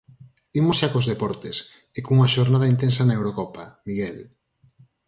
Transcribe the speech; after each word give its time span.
Imos 0.59 0.77
xa 0.79 0.89
cos 0.93 1.09
deportes, 1.11 1.57
e 1.97 1.99
cunha 2.05 2.31
xornada 2.35 2.71
intensa 2.73 3.01
na 3.05 3.17
Eurocopa, 3.19 3.63
Miguel. 3.87 4.17